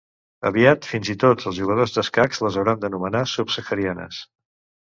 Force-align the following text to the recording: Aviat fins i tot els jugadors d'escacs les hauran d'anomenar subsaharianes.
Aviat 0.49 0.87
fins 0.91 1.11
i 1.15 1.15
tot 1.25 1.45
els 1.51 1.59
jugadors 1.59 1.93
d'escacs 1.97 2.43
les 2.47 2.57
hauran 2.63 2.81
d'anomenar 2.87 3.25
subsaharianes. 3.35 4.27